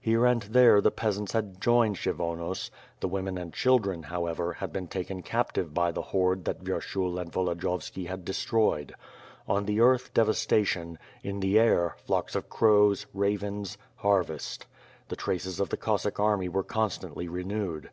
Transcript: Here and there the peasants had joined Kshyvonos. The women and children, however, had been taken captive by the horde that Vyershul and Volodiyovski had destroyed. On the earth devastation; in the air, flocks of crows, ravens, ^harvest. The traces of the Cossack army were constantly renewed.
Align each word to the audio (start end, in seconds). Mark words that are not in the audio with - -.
Here 0.00 0.24
and 0.26 0.42
there 0.42 0.80
the 0.80 0.92
peasants 0.92 1.32
had 1.32 1.60
joined 1.60 1.96
Kshyvonos. 1.96 2.70
The 3.00 3.08
women 3.08 3.36
and 3.36 3.52
children, 3.52 4.04
however, 4.04 4.52
had 4.52 4.72
been 4.72 4.86
taken 4.86 5.22
captive 5.22 5.74
by 5.74 5.90
the 5.90 6.02
horde 6.02 6.44
that 6.44 6.62
Vyershul 6.62 7.20
and 7.20 7.32
Volodiyovski 7.32 8.06
had 8.06 8.24
destroyed. 8.24 8.94
On 9.48 9.64
the 9.64 9.80
earth 9.80 10.14
devastation; 10.14 10.98
in 11.24 11.40
the 11.40 11.58
air, 11.58 11.96
flocks 12.06 12.36
of 12.36 12.48
crows, 12.48 13.06
ravens, 13.12 13.76
^harvest. 14.02 14.66
The 15.08 15.16
traces 15.16 15.58
of 15.58 15.70
the 15.70 15.76
Cossack 15.76 16.20
army 16.20 16.48
were 16.48 16.62
constantly 16.62 17.26
renewed. 17.26 17.90